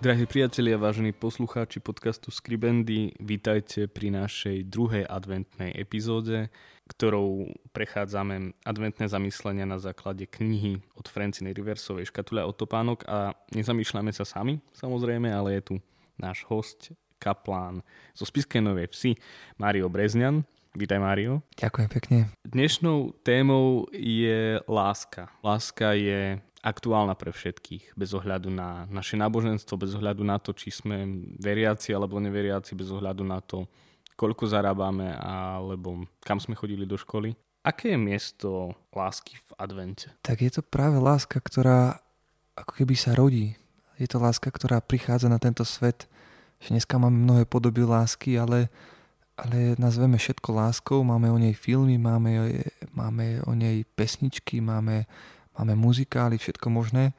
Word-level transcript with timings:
Drahí 0.00 0.24
priatelia, 0.24 0.80
vážení 0.80 1.12
poslucháči 1.12 1.76
podcastu 1.76 2.32
Skribendy, 2.32 3.12
vítajte 3.20 3.84
pri 3.84 4.08
našej 4.08 4.64
druhej 4.72 5.04
adventnej 5.04 5.76
epizóde, 5.76 6.48
ktorou 6.88 7.52
prechádzame 7.76 8.56
adventné 8.64 9.12
zamyslenia 9.12 9.68
na 9.68 9.76
základe 9.76 10.24
knihy 10.24 10.80
od 10.96 11.04
Franciny 11.04 11.52
Riversovej 11.52 12.08
Škatule 12.08 12.40
od 12.40 12.56
topánok 12.56 13.04
a 13.04 13.36
nezamýšľame 13.52 14.08
sa 14.16 14.24
sami, 14.24 14.64
samozrejme, 14.72 15.28
ale 15.28 15.60
je 15.60 15.62
tu 15.68 15.74
náš 16.16 16.48
host, 16.48 16.96
kaplán 17.20 17.84
zo 18.16 18.24
Spiskej 18.24 18.64
Novej 18.64 18.88
Vsi, 18.96 19.20
Mário 19.60 19.92
Brezňan. 19.92 20.48
Vítaj, 20.80 20.96
Mário. 20.96 21.44
Ďakujem 21.60 21.88
pekne. 21.92 22.18
Dnešnou 22.48 23.12
témou 23.20 23.84
je 23.92 24.64
láska. 24.64 25.28
Láska 25.44 25.92
je 25.92 26.40
aktuálna 26.60 27.16
pre 27.16 27.32
všetkých, 27.32 27.96
bez 27.96 28.12
ohľadu 28.12 28.52
na 28.52 28.84
naše 28.92 29.16
náboženstvo, 29.16 29.80
bez 29.80 29.96
ohľadu 29.96 30.22
na 30.24 30.36
to, 30.36 30.52
či 30.52 30.68
sme 30.68 31.26
veriaci 31.40 31.96
alebo 31.96 32.20
neveriaci, 32.20 32.76
bez 32.76 32.92
ohľadu 32.92 33.24
na 33.24 33.40
to, 33.40 33.64
koľko 34.20 34.44
zarábame 34.44 35.16
alebo 35.16 36.04
kam 36.20 36.36
sme 36.36 36.52
chodili 36.52 36.84
do 36.84 37.00
školy. 37.00 37.32
Aké 37.60 37.92
je 37.92 38.00
miesto 38.00 38.72
lásky 38.92 39.36
v 39.36 39.50
advente? 39.60 40.08
Tak 40.24 40.40
je 40.40 40.52
to 40.52 40.62
práve 40.64 40.96
láska, 40.96 41.40
ktorá 41.40 42.00
ako 42.56 42.72
keby 42.84 42.96
sa 42.96 43.12
rodí. 43.16 43.56
Je 44.00 44.08
to 44.08 44.16
láska, 44.16 44.48
ktorá 44.48 44.80
prichádza 44.80 45.28
na 45.28 45.36
tento 45.36 45.64
svet. 45.64 46.08
Že 46.60 46.76
dneska 46.76 46.96
máme 46.96 47.16
mnohé 47.16 47.44
podoby 47.44 47.84
lásky, 47.84 48.40
ale, 48.40 48.72
ale 49.36 49.76
nazveme 49.76 50.16
všetko 50.16 50.48
láskou. 50.52 51.00
Máme 51.04 51.28
o 51.28 51.36
nej 51.36 51.52
filmy, 51.52 52.00
máme, 52.00 52.64
máme 52.96 53.44
o 53.44 53.52
nej 53.52 53.84
pesničky, 53.92 54.64
máme 54.64 55.04
máme 55.60 55.76
muzikály, 55.76 56.40
všetko 56.40 56.72
možné 56.72 57.12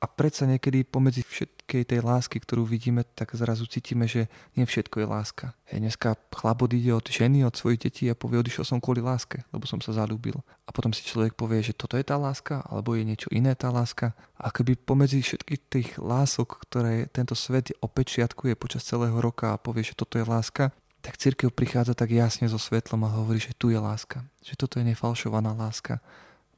a 0.00 0.08
predsa 0.08 0.48
niekedy 0.48 0.84
pomedzi 0.84 1.20
všetkej 1.20 1.92
tej 1.92 2.00
lásky, 2.00 2.40
ktorú 2.40 2.64
vidíme, 2.64 3.04
tak 3.04 3.36
zrazu 3.36 3.68
cítime, 3.68 4.08
že 4.08 4.32
nie 4.56 4.64
všetko 4.64 5.04
je 5.04 5.06
láska. 5.06 5.46
Hej, 5.68 5.84
dneska 5.84 6.16
chlap 6.32 6.64
ide 6.72 6.96
od 6.96 7.04
ženy, 7.04 7.44
od 7.44 7.52
svojich 7.52 7.84
detí 7.84 8.08
a 8.08 8.16
povie, 8.16 8.40
odišiel 8.40 8.64
som 8.64 8.80
kvôli 8.80 9.04
láske, 9.04 9.44
lebo 9.52 9.68
som 9.68 9.76
sa 9.84 9.92
zalúbil. 9.92 10.40
A 10.64 10.72
potom 10.72 10.88
si 10.96 11.04
človek 11.04 11.36
povie, 11.36 11.60
že 11.60 11.76
toto 11.76 12.00
je 12.00 12.04
tá 12.04 12.16
láska, 12.16 12.64
alebo 12.64 12.96
je 12.96 13.04
niečo 13.04 13.28
iné 13.28 13.52
tá 13.52 13.68
láska. 13.68 14.16
A 14.40 14.48
keby 14.48 14.80
pomedzi 14.80 15.20
všetkých 15.20 15.60
tých 15.68 15.88
lások, 16.00 16.64
ktoré 16.64 17.04
tento 17.12 17.36
svet 17.36 17.68
opečiatkuje 17.84 18.56
počas 18.56 18.88
celého 18.88 19.20
roka 19.20 19.52
a 19.52 19.60
povie, 19.60 19.84
že 19.84 19.92
toto 19.92 20.16
je 20.16 20.24
láska, 20.24 20.72
tak 21.04 21.20
církev 21.20 21.52
prichádza 21.52 21.92
tak 21.92 22.12
jasne 22.12 22.48
so 22.48 22.60
svetlom 22.60 23.04
a 23.04 23.12
hovorí, 23.20 23.40
že 23.40 23.52
tu 23.52 23.68
je 23.68 23.76
láska. 23.76 24.24
Že 24.44 24.54
toto 24.56 24.74
je 24.80 24.88
nefalšovaná 24.88 25.52
láska 25.52 26.00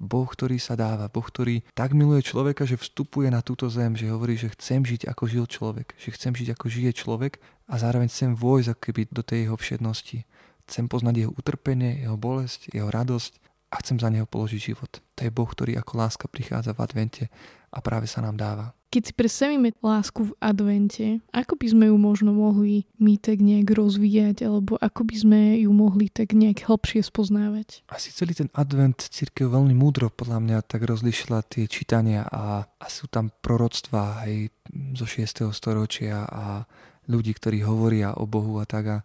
Boh, 0.03 0.27
ktorý 0.27 0.59
sa 0.59 0.75
dáva, 0.75 1.07
Boh, 1.07 1.23
ktorý 1.23 1.63
tak 1.79 1.95
miluje 1.95 2.27
človeka, 2.27 2.67
že 2.67 2.75
vstupuje 2.75 3.31
na 3.31 3.39
túto 3.39 3.71
zem, 3.71 3.95
že 3.95 4.11
hovorí, 4.11 4.35
že 4.35 4.51
chcem 4.59 4.83
žiť 4.83 5.07
ako 5.07 5.25
žil 5.31 5.47
človek, 5.47 5.95
že 5.95 6.11
chcem 6.11 6.35
žiť 6.35 6.59
ako 6.59 6.67
žije 6.67 6.91
človek 6.99 7.39
a 7.71 7.79
zároveň 7.79 8.11
chcem 8.11 8.35
vojsť 8.35 8.69
ako 8.75 8.91
do 9.15 9.23
tej 9.23 9.39
jeho 9.47 9.55
všednosti. 9.55 10.27
Chcem 10.67 10.91
poznať 10.91 11.15
jeho 11.23 11.33
utrpenie, 11.39 12.03
jeho 12.03 12.19
bolesť, 12.19 12.75
jeho 12.75 12.91
radosť 12.91 13.39
a 13.71 13.79
chcem 13.79 13.97
za 14.03 14.11
neho 14.11 14.27
položiť 14.27 14.61
život. 14.75 14.91
To 14.99 15.21
je 15.23 15.31
Boh, 15.31 15.47
ktorý 15.47 15.79
ako 15.79 15.93
láska 16.03 16.27
prichádza 16.27 16.75
v 16.75 16.83
advente 16.83 17.25
a 17.73 17.79
práve 17.81 18.05
sa 18.05 18.21
nám 18.21 18.37
dáva. 18.37 18.77
Keď 18.93 19.03
si 19.09 19.13
predstavíme 19.17 19.73
lásku 19.81 20.21
v 20.29 20.37
advente, 20.37 21.25
ako 21.33 21.57
by 21.57 21.67
sme 21.73 21.85
ju 21.89 21.97
možno 21.97 22.37
mohli 22.37 22.85
my 23.01 23.17
tak 23.17 23.41
nejak 23.41 23.73
rozvíjať, 23.73 24.45
alebo 24.45 24.77
ako 24.77 25.09
by 25.09 25.17
sme 25.17 25.41
ju 25.65 25.73
mohli 25.73 26.13
tak 26.13 26.37
nejak 26.37 26.69
hlbšie 26.69 27.01
spoznávať? 27.01 27.89
Asi 27.89 28.13
celý 28.13 28.37
ten 28.37 28.53
advent 28.53 29.01
církev 29.01 29.49
veľmi 29.49 29.73
múdro 29.73 30.13
podľa 30.13 30.45
mňa 30.45 30.59
tak 30.69 30.85
rozlišila 30.85 31.41
tie 31.49 31.65
čítania 31.73 32.29
a, 32.29 32.69
a 32.69 32.87
sú 32.93 33.09
tam 33.09 33.33
proroctvá 33.33 34.29
aj 34.29 34.53
zo 35.01 35.09
6. 35.09 35.49
storočia 35.57 36.29
a 36.29 36.69
ľudí, 37.09 37.33
ktorí 37.33 37.65
hovoria 37.65 38.13
o 38.13 38.29
Bohu 38.29 38.61
a 38.61 38.69
tak. 38.69 38.85
A, 38.93 38.99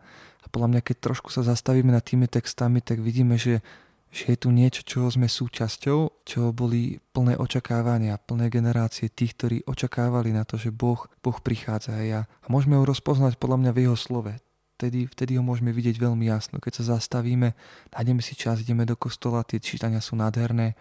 a 0.43 0.45
podľa 0.51 0.67
mňa, 0.67 0.81
keď 0.83 0.95
trošku 0.99 1.31
sa 1.31 1.47
zastavíme 1.47 1.95
nad 1.95 2.03
tými 2.03 2.27
textami, 2.27 2.83
tak 2.83 2.99
vidíme, 2.99 3.39
že 3.39 3.63
že 4.11 4.33
je 4.33 4.37
tu 4.39 4.49
niečo, 4.49 4.81
čoho 4.87 5.11
sme 5.11 5.27
súčasťou, 5.27 6.23
čo 6.23 6.55
boli 6.55 6.97
plné 7.11 7.35
očakávania, 7.35 8.21
plné 8.21 8.47
generácie 8.47 9.11
tých, 9.11 9.35
ktorí 9.35 9.57
očakávali 9.67 10.31
na 10.31 10.47
to, 10.47 10.55
že 10.55 10.71
Boh, 10.71 11.05
boh 11.19 11.37
prichádza 11.43 11.99
a 11.99 12.03
ja. 12.03 12.21
A 12.43 12.47
môžeme 12.47 12.79
ho 12.79 12.87
rozpoznať 12.87 13.35
podľa 13.37 13.57
mňa 13.67 13.71
v 13.75 13.81
jeho 13.83 13.97
slove. 13.99 14.33
Vtedy, 14.77 15.09
vtedy 15.09 15.41
ho 15.41 15.43
môžeme 15.43 15.73
vidieť 15.73 15.97
veľmi 15.97 16.29
jasno. 16.29 16.61
Keď 16.61 16.81
sa 16.81 16.97
zastavíme, 16.97 17.57
nájdeme 17.97 18.21
si 18.21 18.37
čas, 18.37 18.61
ideme 18.61 18.85
do 18.85 18.93
kostola, 18.93 19.41
tie 19.41 19.57
čítania 19.57 19.97
sú 19.97 20.13
nádherné 20.13 20.77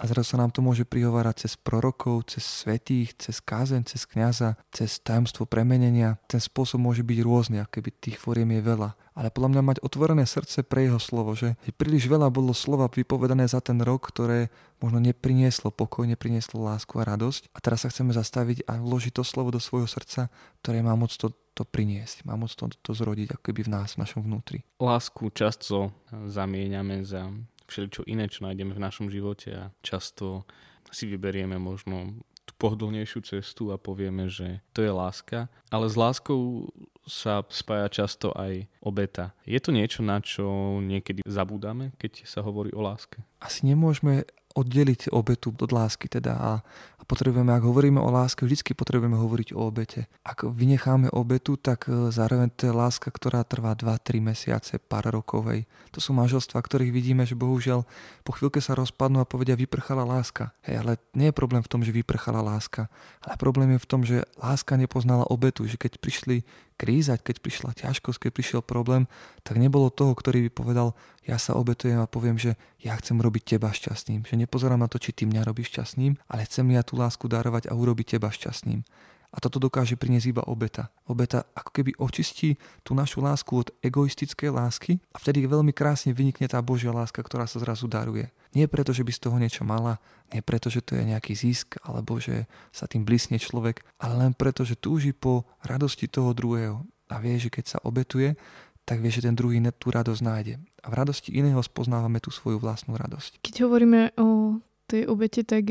a 0.00 0.08
zrazu 0.08 0.32
sa 0.32 0.40
nám 0.40 0.48
to 0.48 0.64
môže 0.64 0.88
prihovárať 0.88 1.44
cez 1.44 1.60
prorokov, 1.60 2.32
cez 2.32 2.40
svetých, 2.40 3.12
cez 3.20 3.36
kázen, 3.44 3.84
cez 3.84 4.08
kniaza, 4.08 4.56
cez 4.72 4.96
tajomstvo 4.96 5.44
premenenia. 5.44 6.16
Ten 6.24 6.40
spôsob 6.40 6.80
môže 6.80 7.04
byť 7.04 7.18
rôzny, 7.20 7.60
ako 7.60 7.68
keby 7.76 7.88
tých 8.00 8.16
fóriem 8.16 8.48
je 8.56 8.64
veľa. 8.64 8.96
Ale 9.12 9.28
podľa 9.28 9.50
mňa 9.52 9.62
mať 9.68 9.78
otvorené 9.84 10.24
srdce 10.24 10.64
pre 10.64 10.88
jeho 10.88 10.96
slovo, 10.96 11.36
že 11.36 11.52
príliš 11.76 12.08
veľa 12.08 12.32
bolo 12.32 12.56
slova 12.56 12.88
vypovedané 12.88 13.44
za 13.44 13.60
ten 13.60 13.76
rok, 13.84 14.08
ktoré 14.08 14.48
možno 14.80 15.04
neprinieslo 15.04 15.68
pokoj, 15.68 16.08
neprinieslo 16.08 16.64
lásku 16.64 16.96
a 16.96 17.04
radosť. 17.04 17.52
A 17.52 17.60
teraz 17.60 17.84
sa 17.84 17.92
chceme 17.92 18.16
zastaviť 18.16 18.64
a 18.64 18.80
vložiť 18.80 19.20
to 19.20 19.24
slovo 19.26 19.52
do 19.52 19.60
svojho 19.60 19.84
srdca, 19.84 20.32
ktoré 20.64 20.80
má 20.80 20.96
moc 20.96 21.12
to, 21.12 21.28
to 21.52 21.68
priniesť, 21.68 22.24
má 22.24 22.40
moc 22.40 22.48
to, 22.56 22.72
to 22.80 22.96
zrodiť 22.96 23.36
ako 23.36 23.42
keby 23.52 23.68
v 23.68 23.72
nás, 23.76 24.00
v 24.00 24.08
našom 24.08 24.24
vnútri. 24.24 24.64
Lásku 24.80 25.28
často 25.36 25.92
zamieňame 26.08 27.04
za 27.04 27.28
všeličo 27.70 28.02
iné, 28.10 28.26
čo 28.26 28.42
nájdeme 28.42 28.74
v 28.74 28.82
našom 28.82 29.06
živote 29.08 29.54
a 29.54 29.64
často 29.80 30.44
si 30.90 31.06
vyberieme 31.06 31.54
možno 31.56 32.18
tú 32.42 32.52
pohodlnejšiu 32.58 33.22
cestu 33.22 33.70
a 33.70 33.78
povieme, 33.78 34.26
že 34.26 34.58
to 34.74 34.82
je 34.82 34.90
láska. 34.90 35.46
Ale 35.70 35.86
s 35.86 35.94
láskou 35.94 36.66
sa 37.06 37.46
spája 37.46 37.86
často 37.86 38.34
aj 38.34 38.66
obeta. 38.82 39.30
Je 39.46 39.58
to 39.62 39.70
niečo, 39.70 40.02
na 40.02 40.18
čo 40.18 40.78
niekedy 40.82 41.22
zabúdame, 41.22 41.94
keď 41.98 42.26
sa 42.26 42.42
hovorí 42.42 42.74
o 42.74 42.82
láske? 42.82 43.22
Asi 43.38 43.66
nemôžeme 43.66 44.26
oddeliť 44.50 45.14
obetu 45.14 45.54
od 45.54 45.70
lásky 45.70 46.10
teda 46.10 46.34
a, 46.34 46.52
a 46.98 47.02
potrebujeme, 47.06 47.54
ak 47.54 47.62
hovoríme 47.62 48.02
o 48.02 48.10
láske, 48.10 48.42
vždy 48.42 48.74
potrebujeme 48.74 49.14
hovoriť 49.14 49.54
o 49.54 49.70
obete. 49.70 50.10
Ak 50.26 50.42
vynecháme 50.42 51.10
obetu, 51.14 51.54
tak 51.54 51.86
e, 51.86 52.10
zároveň 52.10 52.50
to 52.54 52.70
je 52.70 52.74
láska, 52.74 53.14
ktorá 53.14 53.46
trvá 53.46 53.78
2-3 53.78 54.18
mesiace, 54.18 54.82
pár 54.82 55.10
rokov. 55.14 55.46
Hej. 55.54 55.70
To 55.94 56.02
sú 56.02 56.10
manželstva, 56.18 56.58
ktorých 56.58 56.90
vidíme, 56.90 57.22
že 57.22 57.38
bohužiaľ 57.38 57.86
po 58.26 58.34
chvíľke 58.34 58.58
sa 58.58 58.74
rozpadnú 58.74 59.22
a 59.22 59.30
povedia 59.30 59.54
vyprchala 59.54 60.02
láska. 60.02 60.50
Hej, 60.66 60.82
ale 60.82 60.92
nie 61.14 61.30
je 61.30 61.38
problém 61.38 61.62
v 61.62 61.70
tom, 61.70 61.86
že 61.86 61.94
vyprchala 61.94 62.42
láska, 62.42 62.90
ale 63.22 63.34
problém 63.38 63.78
je 63.78 63.82
v 63.82 63.90
tom, 63.90 64.02
že 64.02 64.26
láska 64.38 64.74
nepoznala 64.74 65.30
obetu, 65.30 65.66
že 65.70 65.78
keď 65.78 66.02
prišli 66.02 66.42
kríza, 66.80 67.20
keď 67.20 67.44
prišla 67.44 67.76
ťažkosť, 67.76 68.16
keď 68.24 68.30
prišiel 68.32 68.60
problém, 68.64 69.04
tak 69.44 69.60
nebolo 69.60 69.92
toho, 69.92 70.16
ktorý 70.16 70.48
by 70.48 70.50
povedal, 70.56 70.88
ja 71.28 71.36
sa 71.36 71.52
obetujem 71.52 72.00
a 72.00 72.08
poviem, 72.08 72.40
že 72.40 72.56
ja 72.80 72.96
chcem 72.96 73.20
robiť 73.20 73.56
teba 73.56 73.68
šťastným. 73.68 74.24
Že 74.24 74.48
nepozerám 74.48 74.80
na 74.80 74.88
to, 74.88 74.96
či 74.96 75.12
ty 75.12 75.28
mňa 75.28 75.44
robíš 75.44 75.76
šťastným, 75.76 76.16
ale 76.32 76.48
chcem 76.48 76.64
ja 76.72 76.80
tú 76.80 76.96
lásku 76.96 77.28
darovať 77.28 77.68
a 77.68 77.76
urobiť 77.76 78.16
teba 78.16 78.32
šťastným. 78.32 78.80
A 79.30 79.38
toto 79.38 79.62
dokáže 79.62 79.94
priniesť 79.94 80.26
iba 80.34 80.42
obeta. 80.42 80.90
Obeta 81.06 81.46
ako 81.54 81.70
keby 81.70 81.90
očistí 82.02 82.58
tú 82.82 82.98
našu 82.98 83.22
lásku 83.22 83.54
od 83.54 83.70
egoistickej 83.78 84.50
lásky 84.50 84.92
a 85.14 85.22
vtedy 85.22 85.46
veľmi 85.46 85.70
krásne 85.70 86.10
vynikne 86.10 86.50
tá 86.50 86.58
Božia 86.58 86.90
láska, 86.90 87.22
ktorá 87.22 87.46
sa 87.46 87.62
zrazu 87.62 87.86
daruje. 87.86 88.34
Nie 88.58 88.66
preto, 88.66 88.90
že 88.90 89.06
by 89.06 89.12
z 89.14 89.22
toho 89.22 89.36
niečo 89.38 89.62
mala, 89.62 90.02
nie 90.34 90.42
preto, 90.42 90.66
že 90.66 90.82
to 90.82 90.98
je 90.98 91.06
nejaký 91.06 91.38
zisk 91.38 91.78
alebo 91.86 92.18
že 92.18 92.50
sa 92.74 92.90
tým 92.90 93.06
blísne 93.06 93.38
človek, 93.38 93.86
ale 94.02 94.18
len 94.18 94.32
preto, 94.34 94.66
že 94.66 94.74
túži 94.74 95.14
po 95.14 95.46
radosti 95.62 96.10
toho 96.10 96.34
druhého 96.34 96.82
a 97.06 97.22
vie, 97.22 97.38
že 97.38 97.54
keď 97.54 97.64
sa 97.66 97.78
obetuje, 97.86 98.34
tak 98.82 98.98
vie, 98.98 99.14
že 99.14 99.22
ten 99.22 99.38
druhý 99.38 99.62
tú 99.78 99.94
radosť 99.94 100.22
nájde. 100.26 100.54
A 100.82 100.90
v 100.90 100.98
radosti 100.98 101.30
iného 101.30 101.62
spoznávame 101.62 102.18
tú 102.18 102.34
svoju 102.34 102.58
vlastnú 102.58 102.98
radosť. 102.98 103.38
Keď 103.46 103.54
hovoríme 103.62 104.18
o 104.18 104.58
tej 104.90 105.06
obete, 105.06 105.46
tak 105.46 105.70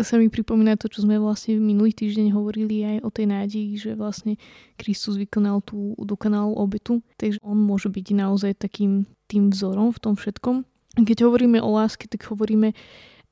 sa 0.00 0.16
mi 0.16 0.32
pripomína 0.32 0.80
to, 0.80 0.88
čo 0.88 1.04
sme 1.04 1.20
vlastne 1.20 1.60
minulý 1.60 1.92
týždeň 1.92 2.32
hovorili 2.32 2.82
aj 2.82 2.96
o 3.04 3.10
tej 3.12 3.26
nádeji, 3.28 3.70
že 3.76 3.90
vlastne 3.92 4.40
Kristus 4.80 5.20
vykonal 5.20 5.60
tú 5.60 5.92
dokonalú 6.00 6.56
obetu, 6.56 7.04
takže 7.20 7.38
on 7.44 7.60
môže 7.60 7.92
byť 7.92 8.06
naozaj 8.16 8.56
takým 8.56 9.04
tým 9.28 9.52
vzorom 9.52 9.92
v 9.92 10.00
tom 10.00 10.14
všetkom. 10.16 10.64
Keď 10.94 11.26
hovoríme 11.26 11.60
o 11.60 11.68
láske, 11.74 12.08
tak 12.08 12.24
hovoríme 12.30 12.72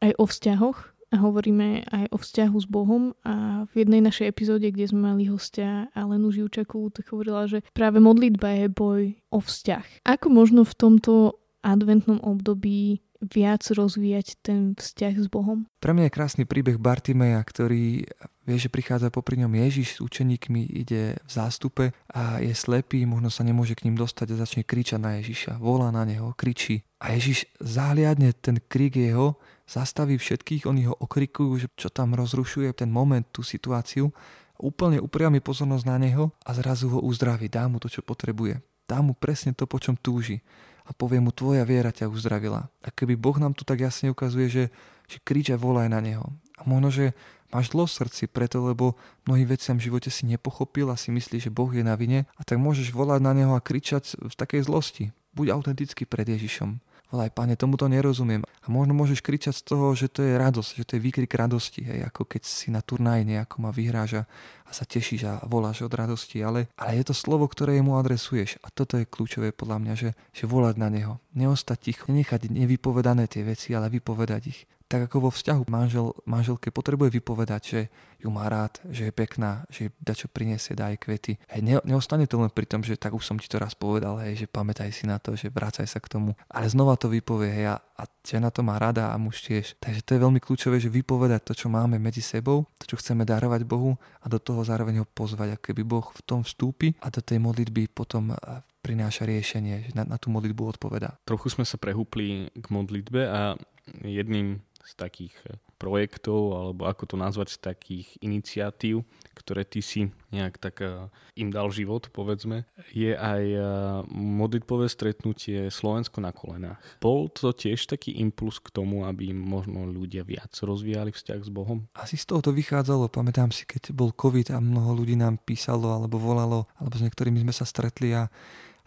aj 0.03 0.13
o 0.19 0.25
vzťahoch 0.27 0.79
a 1.13 1.17
hovoríme 1.21 1.87
aj 1.93 2.05
o 2.11 2.17
vzťahu 2.17 2.57
s 2.57 2.67
Bohom 2.67 3.13
a 3.23 3.69
v 3.69 3.85
jednej 3.85 4.01
našej 4.01 4.33
epizóde, 4.33 4.73
kde 4.73 4.89
sme 4.89 5.13
mali 5.13 5.29
hostia 5.29 5.93
Alenu 5.93 6.33
Živčakovú, 6.33 6.89
tak 6.89 7.13
hovorila, 7.13 7.45
že 7.47 7.61
práve 7.77 8.01
modlitba 8.01 8.65
je 8.65 8.67
boj 8.73 9.03
o 9.29 9.39
vzťah. 9.39 10.09
Ako 10.09 10.33
možno 10.33 10.65
v 10.65 10.75
tomto 10.75 11.37
adventnom 11.63 12.19
období 12.25 13.05
viac 13.23 13.63
rozvíjať 13.71 14.43
ten 14.43 14.75
vzťah 14.75 15.15
s 15.23 15.27
Bohom. 15.31 15.71
Pre 15.79 15.95
mňa 15.95 16.11
je 16.11 16.17
krásny 16.17 16.43
príbeh 16.43 16.77
Bartimeja, 16.83 17.39
ktorý 17.39 18.03
vie, 18.43 18.57
že 18.59 18.67
prichádza 18.67 19.15
popri 19.15 19.39
ňom 19.39 19.55
Ježiš 19.55 19.99
s 19.99 20.03
učeníkmi, 20.03 20.67
ide 20.67 21.23
v 21.23 21.31
zástupe 21.31 21.95
a 22.11 22.43
je 22.43 22.51
slepý, 22.51 23.07
možno 23.07 23.31
sa 23.31 23.47
nemôže 23.47 23.79
k 23.79 23.87
ním 23.87 23.95
dostať 23.95 24.35
a 24.35 24.41
začne 24.43 24.63
kričať 24.67 24.99
na 24.99 25.23
Ježiša. 25.23 25.63
Volá 25.63 25.95
na 25.95 26.03
neho, 26.03 26.35
kričí. 26.35 26.83
A 26.99 27.15
Ježiš 27.15 27.47
záhliadne 27.63 28.35
ten 28.35 28.59
krik 28.59 28.99
jeho, 28.99 29.39
zastaví 29.71 30.19
všetkých, 30.19 30.67
oni 30.67 30.91
ho 30.91 30.95
okrikujú, 30.99 31.53
že 31.63 31.69
čo 31.79 31.89
tam 31.89 32.19
rozrušuje 32.19 32.75
ten 32.75 32.91
moment, 32.91 33.23
tú 33.31 33.47
situáciu. 33.47 34.11
Úplne 34.59 35.03
upriami 35.03 35.39
pozornosť 35.43 35.85
na 35.87 35.97
neho 35.99 36.35
a 36.43 36.51
zrazu 36.55 36.91
ho 36.91 36.99
uzdraví, 37.03 37.47
dá 37.47 37.67
mu 37.71 37.79
to, 37.79 37.87
čo 37.87 38.03
potrebuje. 38.03 38.63
Dá 38.87 38.99
mu 38.99 39.15
presne 39.15 39.55
to, 39.55 39.67
po 39.71 39.79
čom 39.79 39.95
túži 39.95 40.43
a 40.87 40.91
povie 40.93 41.23
mu, 41.23 41.31
tvoja 41.31 41.63
viera 41.63 41.95
ťa 41.95 42.11
uzdravila. 42.11 42.69
A 42.83 42.89
keby 42.91 43.15
Boh 43.15 43.37
nám 43.39 43.55
tu 43.55 43.63
tak 43.63 43.81
jasne 43.83 44.11
ukazuje, 44.11 44.47
že, 44.51 44.65
že 45.07 45.19
krič 45.23 45.51
a 45.55 45.57
volaj 45.57 45.89
na 45.89 46.03
Neho. 46.03 46.27
A 46.59 46.67
možno, 46.67 46.91
že 46.91 47.15
máš 47.55 47.71
zlo 47.75 47.87
v 47.87 47.97
srdci 48.03 48.25
preto, 48.31 48.63
lebo 48.63 48.99
mnohých 49.27 49.59
veciam 49.59 49.77
v 49.79 49.91
živote 49.91 50.11
si 50.11 50.27
nepochopil 50.27 50.89
a 50.91 50.99
si 50.99 51.15
myslíš, 51.15 51.51
že 51.51 51.55
Boh 51.55 51.71
je 51.71 51.85
na 51.87 51.95
vine 51.99 52.31
a 52.37 52.43
tak 52.43 52.59
môžeš 52.59 52.91
volať 52.95 53.21
na 53.23 53.33
Neho 53.35 53.53
a 53.55 53.65
kričať 53.65 54.19
v 54.19 54.35
takej 54.35 54.67
zlosti. 54.67 55.05
Buď 55.33 55.57
autentický 55.57 56.05
pred 56.05 56.29
Ježišom 56.29 56.92
volaj, 57.13 57.29
pane, 57.37 57.61
tomuto 57.61 57.85
nerozumiem. 57.93 58.41
A 58.41 58.67
možno 58.73 58.97
môžeš 58.97 59.21
kričať 59.21 59.61
z 59.61 59.63
toho, 59.69 59.93
že 59.93 60.09
to 60.09 60.25
je 60.25 60.41
radosť, 60.41 60.71
že 60.81 60.85
to 60.89 60.93
je 60.97 61.05
výkrik 61.05 61.29
radosti, 61.37 61.85
hej, 61.85 62.09
ako 62.09 62.25
keď 62.25 62.43
si 62.49 62.73
na 62.73 62.81
turnaji 62.81 63.29
nejako 63.29 63.61
ma 63.61 63.71
vyhráža 63.71 64.25
a 64.65 64.71
sa 64.73 64.89
tešíš 64.89 65.23
a 65.29 65.33
voláš 65.45 65.85
od 65.85 65.93
radosti, 65.93 66.41
ale, 66.41 66.73
ale 66.81 66.97
je 66.97 67.13
to 67.13 67.15
slovo, 67.15 67.45
ktoré 67.45 67.77
mu 67.85 68.01
adresuješ. 68.01 68.57
A 68.65 68.73
toto 68.73 68.97
je 68.97 69.05
kľúčové 69.05 69.53
podľa 69.53 69.79
mňa, 69.85 69.95
že, 69.95 70.11
že 70.33 70.49
volať 70.49 70.81
na 70.81 70.89
neho. 70.89 71.15
Neostať 71.37 71.79
ticho, 71.79 72.09
nenechať 72.09 72.49
nevypovedané 72.49 73.29
tie 73.29 73.45
veci, 73.45 73.77
ale 73.77 73.93
vypovedať 73.93 74.43
ich 74.49 74.65
tak 74.93 75.09
ako 75.09 75.17
vo 75.25 75.31
vzťahu 75.33 75.73
manžel, 75.73 76.13
manželke 76.29 76.69
potrebuje 76.69 77.17
vypovedať, 77.17 77.63
že 77.65 77.81
ju 78.21 78.29
má 78.29 78.45
rád, 78.53 78.77
že 78.93 79.09
je 79.09 79.13
pekná, 79.17 79.65
že 79.73 79.89
dačo 79.97 80.29
priniesie, 80.29 80.77
dá 80.77 80.93
kvety. 80.93 81.41
Hej, 81.49 81.61
ne, 81.65 81.75
neostane 81.89 82.29
to 82.29 82.37
len 82.37 82.53
pri 82.53 82.69
tom, 82.69 82.85
že 82.85 83.01
tak 83.01 83.17
už 83.17 83.25
som 83.25 83.41
ti 83.41 83.49
to 83.49 83.57
raz 83.57 83.73
povedal, 83.73 84.21
hej, 84.21 84.45
že 84.45 84.47
pamätaj 84.53 84.93
si 84.93 85.09
na 85.09 85.17
to, 85.17 85.33
že 85.33 85.49
vrácaj 85.49 85.89
sa 85.89 85.97
k 85.97 86.13
tomu. 86.13 86.37
Ale 86.53 86.69
znova 86.69 87.01
to 87.01 87.09
vypovie, 87.09 87.49
hej, 87.49 87.73
a, 87.73 87.77
a 87.81 88.05
žena 88.21 88.53
to 88.53 88.61
má 88.61 88.77
rada 88.77 89.09
a 89.09 89.17
muž 89.17 89.41
tiež. 89.41 89.81
Takže 89.81 90.05
to 90.05 90.13
je 90.13 90.21
veľmi 90.29 90.45
kľúčové, 90.45 90.77
že 90.77 90.93
vypovedať 90.93 91.41
to, 91.41 91.53
čo 91.57 91.73
máme 91.73 91.97
medzi 91.97 92.21
sebou, 92.21 92.69
to, 92.77 92.85
čo 92.85 93.01
chceme 93.01 93.25
darovať 93.25 93.65
Bohu 93.65 93.97
a 94.21 94.29
do 94.29 94.37
toho 94.37 94.61
zároveň 94.61 95.01
ho 95.01 95.07
pozvať, 95.09 95.57
ako 95.57 95.73
keby 95.73 95.83
Boh 95.89 96.05
v 96.13 96.21
tom 96.23 96.45
vstúpi 96.45 96.93
a 97.01 97.09
do 97.09 97.25
tej 97.25 97.41
modlitby 97.41 97.89
potom 97.97 98.37
prináša 98.83 99.25
riešenie, 99.25 99.89
že 99.89 99.91
na, 99.95 100.03
na 100.05 100.19
tú 100.19 100.29
modlitbu 100.29 100.77
odpoveda. 100.77 101.23
Trochu 101.23 101.55
sme 101.55 101.65
sa 101.65 101.79
prehúpli 101.79 102.51
k 102.51 102.67
modlitbe 102.67 103.21
a 103.25 103.55
jedným 104.03 104.61
z 104.83 104.93
takých 104.99 105.35
eh, 105.49 105.57
projektov, 105.79 106.55
alebo 106.55 106.87
ako 106.87 107.15
to 107.15 107.17
nazvať, 107.19 107.49
z 107.55 107.59
takých 107.59 108.09
iniciatív, 108.23 109.03
ktoré 109.35 109.67
ty 109.67 109.83
si 109.83 110.11
nejak 110.31 110.59
tak 110.59 110.83
eh, 110.83 111.07
im 111.39 111.51
dal 111.51 111.71
život, 111.71 112.11
povedzme, 112.11 112.67
je 112.91 113.15
aj 113.15 113.43
eh, 113.55 113.63
modlitbové 114.11 114.87
stretnutie 114.91 115.71
Slovensko 115.71 116.19
na 116.19 116.35
kolenách. 116.35 116.83
Bol 116.99 117.31
to 117.31 117.55
tiež 117.55 117.87
taký 117.87 118.19
impuls 118.19 118.59
k 118.59 118.75
tomu, 118.75 119.07
aby 119.07 119.31
možno 119.31 119.87
ľudia 119.87 120.27
viac 120.27 120.53
rozvíjali 120.59 121.15
vzťah 121.15 121.41
s 121.43 121.51
Bohom? 121.51 121.87
Asi 121.95 122.19
z 122.19 122.27
toho 122.27 122.43
to 122.43 122.51
vychádzalo. 122.55 123.11
Pamätám 123.11 123.51
si, 123.55 123.67
keď 123.67 123.95
bol 123.95 124.15
COVID 124.15 124.55
a 124.55 124.59
mnoho 124.59 124.99
ľudí 124.99 125.15
nám 125.19 125.39
písalo 125.43 125.91
alebo 125.95 126.19
volalo, 126.19 126.67
alebo 126.79 126.95
s 126.99 127.05
niektorými 127.07 127.43
sme 127.43 127.55
sa 127.55 127.67
stretli 127.67 128.15
a, 128.15 128.31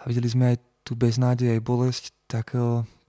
a 0.05 0.13
videli 0.13 0.29
sme 0.29 0.53
aj 0.53 0.57
tú 0.85 0.93
beznádej, 0.93 1.57
aj 1.57 1.61
bolesť, 1.65 2.03
tak 2.29 2.53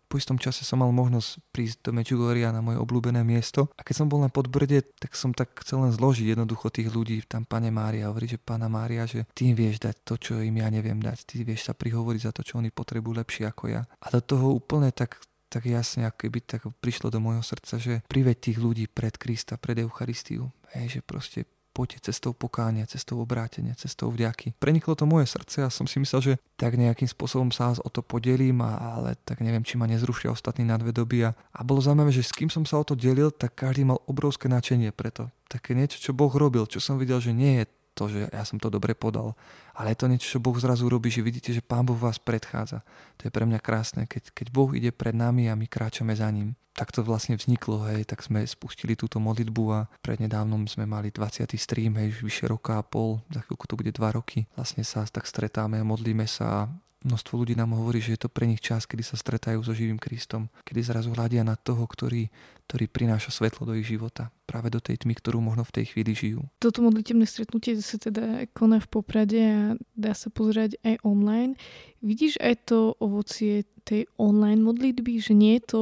po 0.06 0.14
istom 0.16 0.40
čase 0.40 0.64
som 0.64 0.81
mal 0.81 0.88
možnosť 0.94 1.31
prísť 1.50 1.76
do 1.84 1.90
Medjugorja 1.93 2.54
na 2.54 2.64
moje 2.64 2.81
obľúbené 2.81 3.20
miesto 3.26 3.69
a 3.76 3.84
keď 3.84 3.94
som 4.00 4.08
bol 4.08 4.22
na 4.22 4.32
podbrde, 4.32 4.81
tak 4.96 5.12
som 5.12 5.34
tak 5.34 5.52
chcel 5.60 5.82
len 5.82 5.93
zložiť 5.93 6.32
jednoducho 6.32 6.72
tých 6.72 6.88
ľudí, 6.88 7.20
tam 7.26 7.44
pane 7.44 7.69
Mária, 7.69 8.08
hovorí, 8.08 8.31
že 8.31 8.40
pána 8.40 8.70
Mária, 8.70 9.04
že 9.04 9.28
ty 9.37 9.52
im 9.52 9.58
vieš 9.58 9.82
dať 9.82 9.96
to, 10.06 10.14
čo 10.16 10.32
im 10.40 10.56
ja 10.56 10.72
neviem 10.72 10.96
dať, 10.96 11.19
ty 11.26 11.43
vieš 11.43 11.69
sa 11.69 11.76
prihovoriť 11.76 12.20
za 12.22 12.32
to, 12.32 12.46
čo 12.46 12.62
oni 12.62 12.70
potrebujú 12.70 13.19
lepšie 13.19 13.44
ako 13.50 13.64
ja. 13.69 13.82
A 14.00 14.06
do 14.08 14.22
toho 14.25 14.56
úplne 14.56 14.88
tak 14.94 15.20
tak 15.46 15.62
jasne, 15.62 16.10
ako 16.10 16.26
keby 16.26 16.38
tak 16.43 16.66
prišlo 16.82 17.06
do 17.06 17.22
môjho 17.22 17.40
srdca, 17.40 17.78
že 17.78 18.02
priveď 18.10 18.50
tých 18.50 18.58
ľudí 18.58 18.90
pred 18.90 19.14
Krista, 19.14 19.54
pred 19.54 19.78
Eucharistiu. 19.78 20.50
Hej, 20.75 20.98
že 20.98 21.00
proste 21.06 21.46
poďte 21.76 22.08
cestou 22.08 22.32
pokánia, 22.32 22.88
cestou 22.88 23.20
obrátenia, 23.20 23.76
cestou 23.76 24.08
vďaky. 24.08 24.56
Preniklo 24.56 24.96
to 24.96 25.05
moje 25.05 25.28
srdce 25.28 25.61
a 25.61 25.69
som 25.69 25.84
si 25.84 26.00
myslel, 26.00 26.20
že 26.25 26.34
tak 26.56 26.81
nejakým 26.81 27.05
spôsobom 27.05 27.52
sa 27.52 27.76
o 27.76 27.90
to 27.93 28.00
podelím, 28.00 28.64
ale 28.64 29.20
tak 29.28 29.44
neviem, 29.44 29.61
či 29.61 29.76
ma 29.76 29.84
nezrušia 29.84 30.32
ostatní 30.32 30.64
nadvedoby. 30.64 31.28
A, 31.28 31.31
a 31.37 31.61
bolo 31.61 31.84
zaujímavé, 31.84 32.17
že 32.17 32.25
s 32.25 32.32
kým 32.32 32.49
som 32.49 32.64
sa 32.64 32.81
o 32.81 32.84
to 32.88 32.96
delil, 32.96 33.28
tak 33.28 33.52
každý 33.52 33.84
mal 33.84 34.00
obrovské 34.08 34.49
nadšenie 34.49 34.96
preto. 34.96 35.28
Také 35.52 35.76
niečo, 35.76 36.00
čo 36.00 36.17
Boh 36.17 36.32
robil, 36.32 36.64
čo 36.64 36.81
som 36.81 36.96
videl, 36.96 37.20
že 37.20 37.37
nie 37.37 37.61
je 37.61 37.64
to, 37.96 38.12
že 38.12 38.28
ja 38.28 38.44
som 38.44 38.60
to 38.60 38.69
dobre 38.69 38.93
podal. 38.93 39.32
Ale 39.72 39.96
je 39.96 39.98
to 40.04 40.06
niečo, 40.12 40.37
čo 40.37 40.44
Boh 40.44 40.54
zrazu 40.60 40.93
robí, 40.93 41.08
že 41.08 41.25
vidíte, 41.25 41.56
že 41.56 41.64
Pán 41.64 41.88
Boh 41.88 41.96
vás 41.96 42.20
predchádza. 42.20 42.84
To 43.16 43.22
je 43.25 43.32
pre 43.32 43.48
mňa 43.48 43.64
krásne, 43.64 44.04
keď, 44.04 44.37
keď 44.37 44.46
Boh 44.52 44.69
ide 44.76 44.93
pred 44.93 45.16
nami 45.16 45.48
a 45.48 45.56
my 45.56 45.64
kráčame 45.64 46.12
za 46.12 46.28
ním. 46.28 46.52
Tak 46.76 46.93
to 46.93 47.00
vlastne 47.00 47.40
vzniklo, 47.40 47.88
hej, 47.88 48.04
tak 48.04 48.20
sme 48.20 48.44
spustili 48.44 49.00
túto 49.00 49.16
modlitbu 49.16 49.64
a 49.72 49.88
prednedávnom 50.04 50.69
sme 50.69 50.84
mali 50.84 51.08
20. 51.08 51.48
stream, 51.56 51.96
hej, 51.96 52.20
vyše 52.20 52.44
roka 52.44 52.76
a 52.76 52.84
pol, 52.84 53.25
za 53.32 53.40
chvíľku 53.40 53.64
to 53.64 53.81
bude 53.81 53.96
2 53.96 53.96
roky. 54.12 54.44
Vlastne 54.52 54.84
sa 54.84 55.00
tak 55.08 55.25
stretáme 55.25 55.81
a 55.81 55.88
modlíme 55.88 56.28
sa 56.28 56.69
Množstvo 57.04 57.44
ľudí 57.44 57.52
nám 57.52 57.76
hovorí, 57.76 58.00
že 58.00 58.16
je 58.16 58.25
to 58.25 58.32
pre 58.32 58.48
nich 58.48 58.64
čas, 58.64 58.88
kedy 58.88 59.04
sa 59.04 59.20
stretajú 59.20 59.60
so 59.60 59.76
živým 59.76 60.00
Kristom, 60.00 60.48
kedy 60.64 60.81
zrazu 60.81 61.12
hľadia 61.12 61.44
na 61.44 61.52
toho, 61.54 61.84
ktorý, 61.84 62.32
ktorý 62.66 62.88
prináša 62.88 63.31
svetlo 63.37 63.69
do 63.69 63.76
ich 63.76 63.84
života, 63.84 64.32
práve 64.48 64.72
do 64.72 64.81
tej 64.81 65.04
tmy, 65.04 65.12
ktorú 65.12 65.38
možno 65.44 65.62
v 65.69 65.75
tej 65.76 65.84
chvíli 65.93 66.16
žijú. 66.16 66.40
Toto 66.56 66.81
modlitebné 66.81 67.28
stretnutie 67.28 67.76
sa 67.84 68.00
teda 68.00 68.48
koná 68.56 68.81
v 68.81 68.88
Poprade 68.88 69.40
a 69.44 69.60
dá 69.93 70.16
sa 70.16 70.32
pozerať 70.32 70.81
aj 70.82 71.04
online. 71.04 71.60
Vidíš 72.00 72.40
aj 72.40 72.72
to 72.72 72.96
ovocie 72.96 73.69
tej 73.84 74.08
online 74.17 74.65
modlitby, 74.65 75.20
že 75.20 75.36
nie 75.36 75.60
je 75.60 75.65
to 75.69 75.81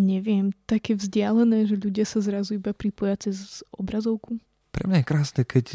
neviem, 0.00 0.54
také 0.64 0.94
vzdialené, 0.96 1.66
že 1.66 1.76
ľudia 1.76 2.06
sa 2.06 2.22
zrazu 2.22 2.56
iba 2.56 2.72
pripoja 2.72 3.18
cez 3.20 3.60
obrazovku? 3.74 4.38
Pre 4.70 4.84
mňa 4.86 5.02
je 5.02 5.06
krásne, 5.06 5.42
keď 5.42 5.66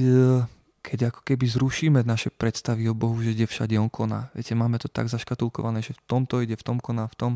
keď 0.86 1.10
ako 1.10 1.22
keby 1.26 1.46
zrušíme 1.50 2.00
naše 2.06 2.30
predstavy 2.30 2.86
o 2.86 2.94
Bohu, 2.94 3.18
že 3.26 3.34
ide 3.34 3.50
všade 3.50 3.74
on 3.82 3.90
koná. 3.90 4.30
Viete, 4.38 4.54
máme 4.54 4.78
to 4.78 4.86
tak 4.86 5.10
zaškatulkované, 5.10 5.82
že 5.82 5.98
v 5.98 6.02
tomto 6.06 6.46
ide, 6.46 6.54
v 6.54 6.62
tom 6.62 6.78
koná, 6.78 7.10
v 7.10 7.18
tom. 7.18 7.34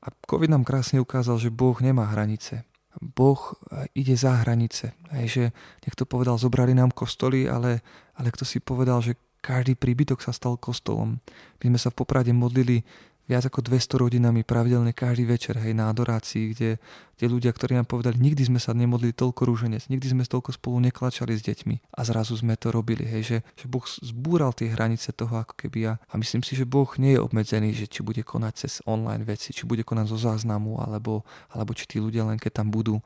A 0.00 0.08
COVID 0.08 0.48
nám 0.48 0.64
krásne 0.64 0.96
ukázal, 0.96 1.36
že 1.36 1.52
Boh 1.52 1.76
nemá 1.84 2.08
hranice. 2.08 2.64
Boh 2.96 3.38
e, 3.70 3.92
ide 3.92 4.16
za 4.16 4.40
hranice. 4.40 4.96
Hej, 5.12 5.26
že 5.28 5.44
niekto 5.84 6.08
povedal, 6.08 6.40
zobrali 6.40 6.72
nám 6.72 6.96
kostoly, 6.96 7.44
ale, 7.44 7.84
ale 8.16 8.32
kto 8.32 8.48
si 8.48 8.58
povedal, 8.58 9.04
že 9.04 9.20
každý 9.44 9.76
príbytok 9.76 10.24
sa 10.24 10.32
stal 10.32 10.56
kostolom. 10.56 11.20
My 11.60 11.66
sme 11.74 11.78
sa 11.78 11.90
v 11.92 11.98
Poprade 12.00 12.32
modlili 12.32 12.86
viac 13.32 13.48
ako 13.48 13.64
200 13.64 13.96
rodinami 13.96 14.44
pravidelne 14.44 14.92
každý 14.92 15.24
večer, 15.24 15.56
hej, 15.56 15.72
na 15.72 15.88
adorácii, 15.88 16.52
kde, 16.52 16.76
kde 17.16 17.26
ľudia, 17.32 17.48
ktorí 17.48 17.80
nám 17.80 17.88
povedali, 17.88 18.20
nikdy 18.20 18.44
sme 18.44 18.60
sa 18.60 18.76
nemodlili 18.76 19.16
toľko 19.16 19.48
rúženec, 19.48 19.88
nikdy 19.88 20.12
sme 20.12 20.28
toľko 20.28 20.52
spolu 20.52 20.84
neklačali 20.84 21.32
s 21.32 21.40
deťmi 21.40 21.96
a 21.96 22.00
zrazu 22.04 22.36
sme 22.36 22.60
to 22.60 22.68
robili, 22.68 23.08
hej, 23.08 23.22
že, 23.24 23.38
že 23.56 23.66
Boh 23.72 23.88
zbúral 23.88 24.52
tie 24.52 24.68
hranice 24.68 25.16
toho 25.16 25.40
ako 25.40 25.56
keby 25.56 25.78
ja. 25.88 25.94
A 26.12 26.20
myslím 26.20 26.44
si, 26.44 26.52
že 26.52 26.68
Boh 26.68 26.92
nie 27.00 27.16
je 27.16 27.24
obmedzený, 27.24 27.72
že 27.72 27.88
či 27.88 28.04
bude 28.04 28.20
konať 28.20 28.52
cez 28.68 28.84
online 28.84 29.24
veci, 29.24 29.56
či 29.56 29.64
bude 29.64 29.80
konať 29.80 30.12
zo 30.12 30.20
záznamu, 30.20 30.84
alebo, 30.84 31.24
alebo 31.48 31.72
či 31.72 31.88
tí 31.88 31.96
ľudia 31.96 32.28
len 32.28 32.36
keď 32.36 32.60
tam 32.60 32.68
budú. 32.68 33.00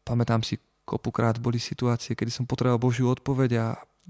Pamätám 0.00 0.40
si, 0.40 0.56
kopukrát 0.88 1.36
boli 1.36 1.60
situácie, 1.60 2.16
kedy 2.16 2.32
som 2.32 2.48
potreboval 2.48 2.80
Božiu 2.80 3.12
odpoveď 3.12 3.50
a 3.60 3.66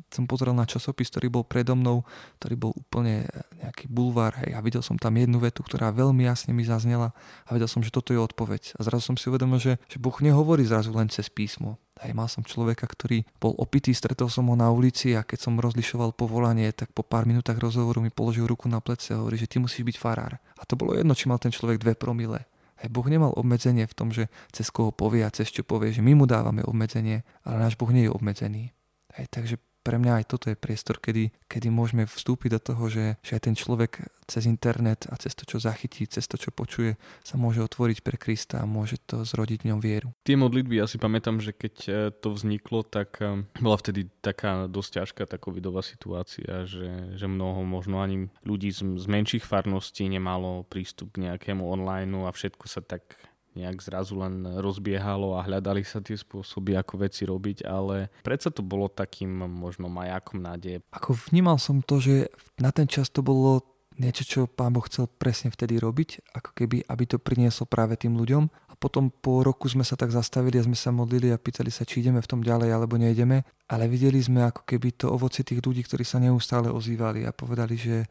som 0.08 0.24
pozrel 0.24 0.54
na 0.54 0.64
časopis, 0.64 1.10
ktorý 1.10 1.28
bol 1.28 1.44
predo 1.44 1.74
mnou, 1.74 2.06
ktorý 2.40 2.54
bol 2.54 2.72
úplne 2.74 3.26
nejaký 3.58 3.90
bulvár, 3.90 4.38
hej, 4.44 4.54
a 4.54 4.60
videl 4.62 4.80
som 4.80 4.96
tam 4.96 5.18
jednu 5.18 5.42
vetu, 5.42 5.60
ktorá 5.66 5.90
veľmi 5.90 6.24
jasne 6.24 6.54
mi 6.54 6.62
zaznela 6.62 7.12
a 7.44 7.50
vedel 7.50 7.66
som, 7.66 7.82
že 7.82 7.92
toto 7.92 8.14
je 8.14 8.20
odpoveď. 8.20 8.78
A 8.78 8.86
zrazu 8.86 9.12
som 9.12 9.16
si 9.18 9.28
uvedomil, 9.28 9.58
že, 9.58 9.76
že 9.90 9.98
Boh 9.98 10.14
nehovorí 10.22 10.64
zrazu 10.64 10.94
len 10.94 11.10
cez 11.10 11.28
písmo. 11.28 11.76
Hej, 11.98 12.14
mal 12.14 12.30
som 12.30 12.46
človeka, 12.46 12.86
ktorý 12.86 13.26
bol 13.42 13.58
opitý, 13.58 13.90
stretol 13.90 14.30
som 14.30 14.46
ho 14.46 14.54
na 14.54 14.70
ulici 14.70 15.18
a 15.18 15.26
keď 15.26 15.50
som 15.50 15.58
rozlišoval 15.58 16.14
povolanie, 16.14 16.70
tak 16.70 16.94
po 16.94 17.02
pár 17.02 17.26
minútach 17.26 17.58
rozhovoru 17.58 17.98
mi 17.98 18.14
položil 18.14 18.46
ruku 18.46 18.70
na 18.70 18.78
plece 18.78 19.12
a 19.12 19.18
hovorí, 19.18 19.34
že 19.34 19.50
ty 19.50 19.58
musíš 19.58 19.82
byť 19.82 19.96
farár. 19.98 20.38
A 20.58 20.62
to 20.62 20.78
bolo 20.78 20.94
jedno, 20.94 21.10
či 21.18 21.26
mal 21.26 21.42
ten 21.42 21.50
človek 21.50 21.82
dve 21.82 21.98
promile. 21.98 22.46
Hej, 22.78 22.94
boh 22.94 23.06
nemal 23.10 23.34
obmedzenie 23.34 23.90
v 23.90 23.96
tom, 23.98 24.14
že 24.14 24.30
cez 24.54 24.70
koho 24.70 24.94
povie 24.94 25.26
a 25.26 25.34
cez 25.34 25.50
čo 25.50 25.66
povie, 25.66 25.90
že 25.90 25.98
my 25.98 26.14
mu 26.14 26.30
dávame 26.30 26.62
obmedzenie, 26.62 27.26
ale 27.42 27.66
náš 27.66 27.74
Boh 27.74 27.90
nie 27.90 28.06
je 28.06 28.14
obmedzený. 28.14 28.70
Hej, 29.18 29.26
takže 29.34 29.54
pre 29.88 29.96
mňa 29.96 30.20
aj 30.20 30.24
toto 30.28 30.52
je 30.52 30.60
priestor, 30.60 31.00
kedy, 31.00 31.32
kedy 31.48 31.72
môžeme 31.72 32.04
vstúpiť 32.04 32.50
do 32.52 32.60
toho, 32.60 32.92
že, 32.92 33.16
že 33.24 33.40
aj 33.40 33.42
ten 33.48 33.56
človek 33.56 34.04
cez 34.28 34.44
internet 34.44 35.08
a 35.08 35.16
cez 35.16 35.32
to, 35.32 35.48
čo 35.48 35.56
zachytí, 35.56 36.04
cez 36.04 36.28
to, 36.28 36.36
čo 36.36 36.52
počuje, 36.52 37.00
sa 37.24 37.40
môže 37.40 37.64
otvoriť 37.64 38.04
pre 38.04 38.20
Krista 38.20 38.60
a 38.60 38.68
môže 38.68 39.00
to 39.08 39.24
zrodiť 39.24 39.64
v 39.64 39.68
ňom 39.72 39.80
vieru. 39.80 40.12
Tie 40.28 40.36
modlitby, 40.36 40.76
ja 40.76 40.84
si 40.84 41.00
pamätám, 41.00 41.40
že 41.40 41.56
keď 41.56 41.74
e, 41.88 41.92
to 42.12 42.36
vzniklo, 42.36 42.84
tak 42.84 43.16
e, 43.24 43.48
bola 43.64 43.80
vtedy 43.80 44.12
taká 44.20 44.68
dosť 44.68 45.00
ťažká 45.00 45.24
tá 45.24 45.40
covidová 45.40 45.80
situácia, 45.80 46.68
že, 46.68 47.16
že 47.16 47.24
mnoho 47.24 47.64
možno 47.64 48.04
ani 48.04 48.28
ľudí 48.44 48.68
z, 48.68 48.84
z 49.00 49.06
menších 49.08 49.48
farností 49.48 50.04
nemalo 50.04 50.68
prístup 50.68 51.16
k 51.16 51.32
nejakému 51.32 51.64
online 51.64 52.28
a 52.28 52.30
všetko 52.36 52.68
sa 52.68 52.84
tak 52.84 53.16
nejak 53.56 53.80
zrazu 53.80 54.18
len 54.18 54.44
rozbiehalo 54.58 55.38
a 55.38 55.44
hľadali 55.44 55.86
sa 55.86 56.02
tie 56.02 56.18
spôsoby, 56.18 56.76
ako 56.76 57.06
veci 57.06 57.24
robiť, 57.24 57.64
ale 57.64 58.12
predsa 58.22 58.52
to 58.52 58.60
bolo 58.60 58.90
takým 58.90 59.30
možno 59.48 59.88
majakom 59.88 60.42
nádeje. 60.42 60.84
Ako 60.92 61.16
vnímal 61.30 61.56
som 61.56 61.80
to, 61.80 62.02
že 62.02 62.28
na 62.60 62.74
ten 62.74 62.90
čas 62.90 63.08
to 63.08 63.24
bolo 63.24 63.64
niečo, 63.98 64.22
čo 64.22 64.40
pán 64.46 64.72
Boh 64.72 64.86
chcel 64.86 65.10
presne 65.10 65.50
vtedy 65.50 65.76
robiť, 65.82 66.30
ako 66.38 66.50
keby, 66.54 66.86
aby 66.86 67.04
to 67.04 67.18
prinieslo 67.18 67.66
práve 67.66 67.98
tým 67.98 68.14
ľuďom. 68.14 68.46
A 68.70 68.74
potom 68.78 69.10
po 69.10 69.42
roku 69.42 69.66
sme 69.66 69.82
sa 69.82 69.98
tak 69.98 70.14
zastavili 70.14 70.62
a 70.62 70.66
sme 70.66 70.78
sa 70.78 70.94
modlili 70.94 71.34
a 71.34 71.42
pýtali 71.42 71.68
sa, 71.68 71.82
či 71.82 72.00
ideme 72.00 72.22
v 72.22 72.30
tom 72.30 72.40
ďalej 72.46 72.70
alebo 72.70 72.94
nejdeme. 72.94 73.42
Ale 73.66 73.90
videli 73.90 74.22
sme 74.22 74.46
ako 74.46 74.62
keby 74.62 74.94
to 74.94 75.10
ovoci 75.10 75.42
tých 75.42 75.58
ľudí, 75.58 75.82
ktorí 75.82 76.06
sa 76.06 76.22
neustále 76.22 76.70
ozývali 76.70 77.26
a 77.26 77.34
povedali, 77.34 77.74
že 77.74 78.06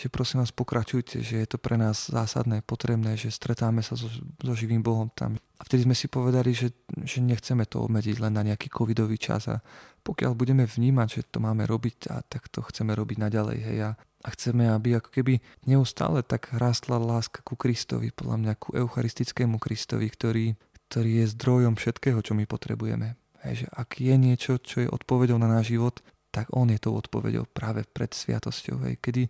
že 0.00 0.08
prosím 0.08 0.40
vás 0.40 0.48
pokračujte, 0.48 1.20
že 1.20 1.44
je 1.44 1.48
to 1.48 1.60
pre 1.60 1.76
nás 1.76 2.08
zásadné, 2.08 2.64
potrebné, 2.64 3.20
že 3.20 3.28
stretáme 3.28 3.84
sa 3.84 4.00
so, 4.00 4.08
so 4.40 4.54
živým 4.56 4.80
Bohom 4.80 5.12
tam. 5.12 5.36
A 5.60 5.62
vtedy 5.68 5.84
sme 5.84 5.92
si 5.92 6.08
povedali, 6.08 6.56
že, 6.56 6.72
že 7.04 7.20
nechceme 7.20 7.68
to 7.68 7.84
obmedziť 7.84 8.16
len 8.16 8.32
na 8.32 8.40
nejaký 8.40 8.72
covidový 8.72 9.20
čas 9.20 9.52
a 9.52 9.60
pokiaľ 10.00 10.32
budeme 10.32 10.64
vnímať, 10.64 11.08
že 11.12 11.28
to 11.28 11.44
máme 11.44 11.68
robiť, 11.68 12.08
a 12.08 12.24
tak 12.24 12.48
to 12.48 12.64
chceme 12.64 12.96
robiť 12.96 13.20
naďalej. 13.20 13.58
Hej, 13.60 13.78
a, 13.84 13.90
a 14.00 14.28
chceme, 14.32 14.72
aby 14.72 14.96
ako 14.96 15.12
keby 15.12 15.44
neustále 15.68 16.24
tak 16.24 16.48
rástla 16.56 16.96
láska 16.96 17.44
ku 17.44 17.60
Kristovi, 17.60 18.08
podľa 18.08 18.36
mňa 18.40 18.52
ku 18.56 18.72
eucharistickému 18.72 19.60
Kristovi, 19.60 20.08
ktorý, 20.08 20.56
ktorý 20.88 21.10
je 21.20 21.26
zdrojom 21.36 21.76
všetkého, 21.76 22.24
čo 22.24 22.32
my 22.32 22.48
potrebujeme. 22.48 23.20
Hej, 23.44 23.64
že 23.64 23.66
ak 23.68 24.00
je 24.00 24.14
niečo, 24.16 24.56
čo 24.56 24.80
je 24.80 24.88
odpovedou 24.88 25.36
na 25.36 25.52
náš 25.52 25.76
život, 25.76 26.00
tak 26.32 26.48
on 26.56 26.72
je 26.72 26.80
tou 26.80 26.96
odpovedou 26.96 27.44
práve 27.52 27.84
pred 27.84 28.08
sviatosťou. 28.08 28.88
Hej, 28.88 28.96
kedy 29.04 29.28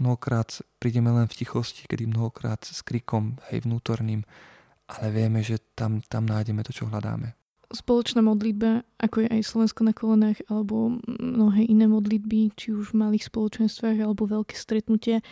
Mnohokrát 0.00 0.64
prídeme 0.80 1.12
len 1.12 1.28
v 1.28 1.44
tichosti, 1.44 1.84
kedy 1.84 2.08
mnohokrát 2.08 2.64
s 2.64 2.80
krikom, 2.80 3.36
hej, 3.52 3.68
vnútorným, 3.68 4.24
ale 4.88 5.06
vieme, 5.12 5.44
že 5.44 5.60
tam, 5.76 6.00
tam 6.00 6.24
nájdeme 6.24 6.64
to, 6.64 6.72
čo 6.72 6.88
hľadáme. 6.88 7.36
Spoločná 7.70 8.18
modlitba, 8.18 8.82
ako 8.98 9.22
je 9.22 9.28
aj 9.30 9.46
Slovensko 9.46 9.86
na 9.86 9.94
kolenách, 9.94 10.42
alebo 10.50 10.98
mnohé 11.06 11.70
iné 11.70 11.86
modlitby, 11.86 12.50
či 12.58 12.74
už 12.74 12.90
v 12.90 13.06
malých 13.06 13.30
spoločenstvách, 13.30 14.02
alebo 14.02 14.26
veľké 14.26 14.58
stretnutia, 14.58 15.22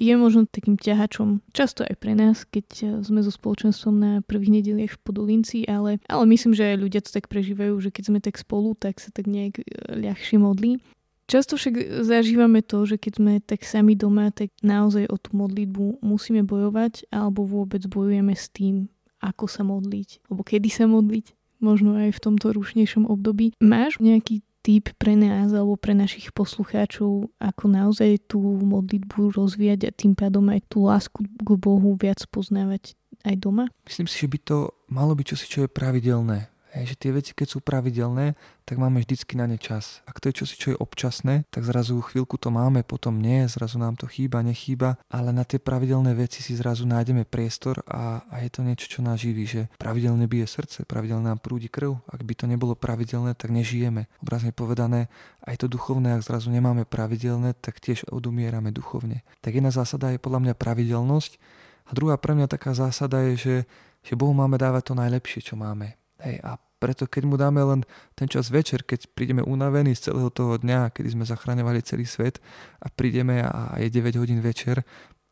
je 0.00 0.14
možno 0.16 0.48
takým 0.48 0.80
ťahačom, 0.80 1.44
často 1.52 1.84
aj 1.84 2.00
pre 2.00 2.16
nás, 2.16 2.48
keď 2.48 3.04
sme 3.04 3.20
so 3.20 3.28
spoločenstvom 3.28 3.94
na 4.00 4.12
prvých 4.24 4.64
nedeliach 4.64 4.96
v 4.96 5.02
Podolinci, 5.04 5.68
ale, 5.68 6.00
ale 6.08 6.24
myslím, 6.32 6.56
že 6.56 6.72
aj 6.72 6.80
ľudia 6.80 7.04
to 7.04 7.12
tak 7.12 7.28
prežívajú, 7.28 7.76
že 7.76 7.92
keď 7.92 8.04
sme 8.08 8.18
tak 8.24 8.40
spolu, 8.40 8.72
tak 8.72 8.96
sa 8.96 9.12
tak 9.12 9.28
nejak 9.28 9.60
ľahšie 9.92 10.40
modlí. 10.40 10.80
Často 11.24 11.56
však 11.56 12.04
zažívame 12.04 12.60
to, 12.60 12.84
že 12.84 13.00
keď 13.00 13.12
sme 13.16 13.32
tak 13.40 13.64
sami 13.64 13.96
doma, 13.96 14.28
tak 14.28 14.52
naozaj 14.60 15.08
o 15.08 15.16
tú 15.16 15.32
modlitbu 15.32 16.04
musíme 16.04 16.44
bojovať 16.44 17.08
alebo 17.08 17.48
vôbec 17.48 17.80
bojujeme 17.88 18.36
s 18.36 18.52
tým, 18.52 18.92
ako 19.24 19.48
sa 19.48 19.64
modliť, 19.64 20.28
alebo 20.28 20.44
kedy 20.44 20.68
sa 20.68 20.84
modliť, 20.84 21.32
možno 21.64 21.96
aj 21.96 22.12
v 22.12 22.22
tomto 22.22 22.52
rušnejšom 22.52 23.08
období. 23.08 23.56
Máš 23.56 23.96
nejaký 24.04 24.44
tip 24.64 24.92
pre 24.96 25.12
nás 25.16 25.52
alebo 25.52 25.76
pre 25.76 25.92
našich 25.92 26.32
poslucháčov, 26.32 27.28
ako 27.36 27.64
naozaj 27.68 28.28
tú 28.28 28.40
modlitbu 28.40 29.36
rozvíjať 29.36 29.80
a 29.88 29.90
tým 29.92 30.12
pádom 30.16 30.48
aj 30.48 30.60
tú 30.68 30.88
lásku 30.88 31.20
k 31.24 31.48
Bohu 31.56 31.96
viac 32.00 32.24
poznávať 32.32 32.96
aj 33.24 33.34
doma? 33.40 33.68
Myslím 33.84 34.08
si, 34.08 34.24
že 34.24 34.28
by 34.28 34.38
to 34.40 34.56
malo 34.88 35.12
byť 35.12 35.26
čosi, 35.36 35.46
čo 35.48 35.58
je 35.64 35.72
pravidelné. 35.72 36.52
Hej, 36.74 36.98
že 36.98 37.06
tie 37.06 37.10
veci, 37.14 37.30
keď 37.38 37.48
sú 37.54 37.58
pravidelné, 37.62 38.34
tak 38.66 38.82
máme 38.82 38.98
vždycky 38.98 39.38
na 39.38 39.46
ne 39.46 39.54
čas. 39.54 40.02
Ak 40.10 40.18
to 40.18 40.26
je 40.26 40.42
čosi, 40.42 40.58
čo 40.58 40.68
je 40.74 40.80
občasné, 40.82 41.46
tak 41.54 41.62
zrazu 41.62 42.02
chvíľku 42.02 42.34
to 42.34 42.50
máme, 42.50 42.82
potom 42.82 43.22
nie, 43.22 43.46
zrazu 43.46 43.78
nám 43.78 43.94
to 43.94 44.10
chýba, 44.10 44.42
nechýba, 44.42 44.98
ale 45.06 45.30
na 45.30 45.46
tie 45.46 45.62
pravidelné 45.62 46.18
veci 46.18 46.42
si 46.42 46.58
zrazu 46.58 46.82
nájdeme 46.82 47.30
priestor 47.30 47.86
a, 47.86 48.26
a 48.26 48.42
je 48.42 48.50
to 48.50 48.66
niečo, 48.66 48.90
čo 48.90 49.06
nás 49.06 49.22
živí, 49.22 49.46
že 49.46 49.70
pravidelne 49.78 50.26
bije 50.26 50.50
srdce, 50.50 50.82
pravidelne 50.82 51.30
nám 51.30 51.38
prúdi 51.38 51.70
krv. 51.70 51.94
Ak 52.10 52.26
by 52.26 52.34
to 52.34 52.50
nebolo 52.50 52.74
pravidelné, 52.74 53.38
tak 53.38 53.54
nežijeme. 53.54 54.10
Obrazne 54.18 54.50
povedané, 54.50 55.06
aj 55.46 55.62
to 55.62 55.70
duchovné, 55.70 56.18
ak 56.18 56.26
zrazu 56.26 56.50
nemáme 56.50 56.82
pravidelné, 56.90 57.54
tak 57.54 57.78
tiež 57.78 58.10
odumierame 58.10 58.74
duchovne. 58.74 59.22
Tak 59.46 59.54
jedna 59.54 59.70
zásada 59.70 60.10
je 60.10 60.18
podľa 60.18 60.50
mňa 60.50 60.54
pravidelnosť 60.58 61.38
a 61.86 61.90
druhá 61.94 62.18
pre 62.18 62.34
mňa 62.34 62.50
taká 62.50 62.74
zásada 62.74 63.22
je, 63.30 63.34
že, 63.38 63.56
že 64.02 64.18
Bohu 64.18 64.34
máme 64.34 64.58
dávať 64.58 64.90
to 64.90 64.94
najlepšie, 64.98 65.44
čo 65.44 65.54
máme. 65.54 65.94
Hej, 66.24 66.40
a 66.40 66.56
preto 66.78 67.08
keď 67.08 67.22
mu 67.24 67.36
dáme 67.40 67.62
len 67.64 67.80
ten 68.12 68.28
čas 68.28 68.52
večer, 68.52 68.84
keď 68.84 69.10
prídeme 69.12 69.40
unavení 69.40 69.96
z 69.96 70.10
celého 70.10 70.28
toho 70.28 70.60
dňa, 70.60 70.92
kedy 70.92 71.14
sme 71.14 71.24
zachraňovali 71.24 71.80
celý 71.80 72.04
svet 72.04 72.38
a 72.82 72.90
prídeme 72.92 73.40
a 73.40 73.76
je 73.80 73.88
9 73.88 74.20
hodín 74.20 74.44
večer, 74.44 74.84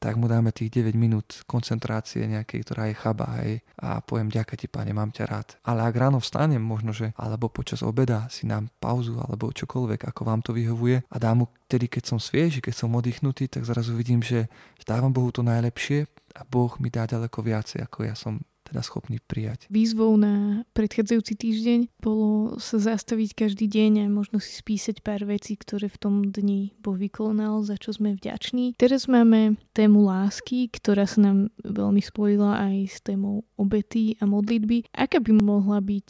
tak 0.02 0.18
mu 0.18 0.26
dáme 0.26 0.50
tých 0.50 0.82
9 0.82 0.98
minút 0.98 1.46
koncentrácie 1.46 2.26
nejakej, 2.26 2.66
ktorá 2.66 2.90
je 2.90 2.98
chaba, 2.98 3.38
hej, 3.38 3.62
a 3.78 4.02
poviem, 4.02 4.34
ďakujem 4.34 4.58
ti, 4.58 4.66
pane, 4.66 4.90
mám 4.90 5.14
ťa 5.14 5.24
rád. 5.30 5.48
Ale 5.62 5.86
ak 5.86 5.94
ráno 5.94 6.18
vstanem, 6.18 6.58
možno, 6.58 6.90
že, 6.90 7.14
alebo 7.14 7.46
počas 7.46 7.86
obeda 7.86 8.26
si 8.26 8.50
dám 8.50 8.66
pauzu, 8.82 9.14
alebo 9.22 9.54
čokoľvek, 9.54 10.10
ako 10.10 10.20
vám 10.26 10.42
to 10.42 10.50
vyhovuje 10.50 11.06
a 11.06 11.16
dám 11.22 11.46
mu 11.46 11.54
tedy, 11.70 11.86
keď 11.86 12.10
som 12.10 12.18
svieži, 12.18 12.58
keď 12.58 12.82
som 12.82 12.90
oddychnutý, 12.98 13.46
tak 13.46 13.62
zrazu 13.62 13.94
vidím, 13.94 14.26
že 14.26 14.50
dávam 14.82 15.14
Bohu 15.14 15.30
to 15.30 15.46
najlepšie 15.46 16.10
a 16.34 16.42
Boh 16.42 16.74
mi 16.82 16.90
dá 16.90 17.06
ďaleko 17.06 17.38
viacej, 17.38 17.86
ako 17.86 17.98
ja 18.02 18.18
som 18.18 18.42
teda 18.72 18.80
schopní 18.80 19.20
prijať. 19.20 19.68
Výzvou 19.68 20.16
na 20.16 20.64
predchádzajúci 20.72 21.36
týždeň 21.36 21.80
bolo 22.00 22.56
sa 22.56 22.80
zastaviť 22.80 23.44
každý 23.44 23.68
deň 23.68 23.92
a 24.02 24.06
možno 24.08 24.40
si 24.40 24.56
spísať 24.56 25.04
pár 25.04 25.28
vecí, 25.28 25.60
ktoré 25.60 25.92
v 25.92 26.00
tom 26.00 26.14
dni 26.32 26.72
Boh 26.80 26.96
vykonal, 26.96 27.60
za 27.68 27.76
čo 27.76 27.92
sme 27.92 28.16
vďační. 28.16 28.80
Teraz 28.80 29.12
máme 29.12 29.60
tému 29.76 30.08
lásky, 30.08 30.72
ktorá 30.72 31.04
sa 31.04 31.20
nám 31.20 31.52
veľmi 31.60 32.00
spojila 32.00 32.64
aj 32.64 32.76
s 32.88 32.98
témou 33.04 33.44
obety 33.60 34.16
a 34.16 34.24
modlitby. 34.24 34.88
Aká 34.96 35.20
by 35.20 35.36
mohla 35.36 35.84
byť 35.84 36.08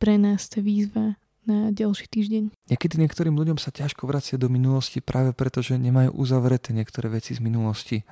pre 0.00 0.16
nás 0.16 0.48
tá 0.48 0.64
výzva 0.64 1.20
na 1.44 1.68
ďalší 1.72 2.08
týždeň. 2.08 2.72
Niekedy 2.72 2.94
niektorým 3.00 3.36
ľuďom 3.36 3.60
sa 3.60 3.68
ťažko 3.68 4.08
vracia 4.08 4.40
do 4.40 4.48
minulosti 4.48 5.04
práve 5.04 5.36
preto, 5.36 5.60
že 5.60 5.76
nemajú 5.76 6.16
uzavreté 6.16 6.72
niektoré 6.72 7.12
veci 7.12 7.36
z 7.36 7.40
minulosti. 7.44 8.04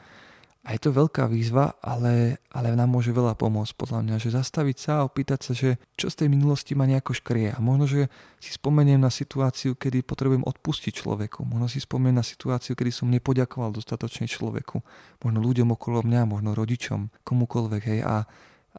A 0.67 0.75
je 0.75 0.83
to 0.83 0.91
veľká 0.91 1.31
výzva, 1.31 1.79
ale, 1.79 2.43
ale 2.51 2.75
nám 2.75 2.91
môže 2.91 3.15
veľa 3.15 3.39
pomôcť 3.39 3.71
podľa 3.79 4.03
mňa, 4.03 4.17
že 4.19 4.35
zastaviť 4.35 4.77
sa 4.83 4.93
a 4.99 5.07
opýtať 5.07 5.39
sa, 5.47 5.53
že 5.55 5.79
čo 5.95 6.11
z 6.11 6.27
tej 6.27 6.29
minulosti 6.35 6.75
ma 6.75 6.91
nejako 6.91 7.15
škrie. 7.15 7.55
A 7.55 7.63
možno, 7.63 7.87
že 7.87 8.11
si 8.43 8.51
spomeniem 8.51 8.99
na 8.99 9.07
situáciu, 9.07 9.79
kedy 9.79 10.03
potrebujem 10.03 10.43
odpustiť 10.43 10.91
človeku. 10.91 11.47
Možno 11.47 11.71
si 11.71 11.79
spomeniem 11.79 12.19
na 12.19 12.27
situáciu, 12.27 12.75
kedy 12.75 12.91
som 12.91 13.07
nepoďakoval 13.15 13.71
dostatočne 13.71 14.27
človeku. 14.27 14.83
Možno 15.23 15.39
ľuďom 15.39 15.71
okolo 15.71 16.03
mňa, 16.03 16.27
možno 16.27 16.51
rodičom, 16.59 17.15
komukoľvek. 17.23 17.83
Hej. 17.87 18.01
A, 18.03 18.27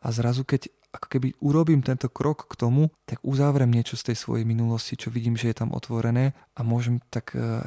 a 0.03 0.08
zrazu, 0.12 0.44
keď 0.44 0.67
ako 0.91 1.08
keby 1.08 1.39
urobím 1.39 1.79
tento 1.88 2.12
krok 2.12 2.51
k 2.51 2.67
tomu, 2.67 2.91
tak 3.08 3.24
uzavrem 3.24 3.72
niečo 3.72 3.96
z 3.96 4.12
tej 4.12 4.17
svojej 4.20 4.44
minulosti, 4.44 5.00
čo 5.00 5.08
vidím, 5.08 5.39
že 5.39 5.56
je 5.56 5.63
tam 5.63 5.72
otvorené 5.72 6.36
a 6.58 6.67
môžem 6.67 7.00
tak 7.08 7.32
uh, 7.36 7.63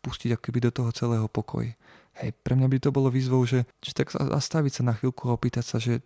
vpustiť 0.00 0.34
ako 0.34 0.42
keby 0.42 0.58
do 0.58 0.70
toho 0.74 0.90
celého 0.90 1.26
pokoj. 1.30 1.70
Hej, 2.18 2.34
pre 2.42 2.58
mňa 2.58 2.66
by 2.66 2.78
to 2.82 2.90
bolo 2.90 3.08
výzvou, 3.12 3.46
že, 3.46 3.68
že 3.78 3.94
tak 3.94 4.10
zastaviť 4.10 4.80
sa 4.80 4.82
na 4.82 4.94
chvíľku 4.98 5.30
a 5.30 5.36
opýtať 5.38 5.64
sa, 5.64 5.78
že 5.78 6.02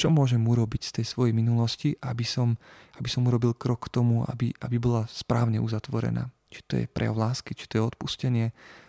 čo 0.00 0.08
môžem 0.08 0.40
urobiť 0.40 0.88
z 0.88 0.92
tej 1.00 1.06
svojej 1.06 1.34
minulosti, 1.36 1.94
aby 2.00 2.24
som, 2.24 2.56
aby 2.96 3.08
som 3.12 3.28
urobil 3.28 3.52
krok 3.52 3.86
k 3.86 4.00
tomu, 4.00 4.24
aby, 4.26 4.50
aby 4.64 4.76
bola 4.80 5.04
správne 5.06 5.60
uzatvorená. 5.60 6.32
Či 6.48 6.60
to 6.64 6.72
je 6.80 6.84
prejav 6.88 7.16
lásky, 7.16 7.52
či 7.52 7.68
to 7.68 7.78
je 7.78 7.88
odpustenie, 7.92 8.46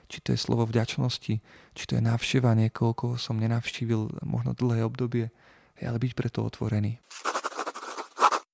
či 0.08 0.24
to 0.24 0.32
je 0.32 0.39
slovo 0.39 0.63
vďačnosti, 0.63 1.36
či 1.75 1.84
to 1.84 2.00
je 2.00 2.01
návšteva 2.01 2.55
niekoho, 2.55 2.96
koho 2.96 3.15
som 3.20 3.39
nenavštívil 3.39 4.24
možno 4.24 4.55
dlhé 4.55 4.88
obdobie, 4.88 5.29
ale 5.84 5.98
byť 6.00 6.12
preto 6.15 6.48
otvorený 6.48 7.03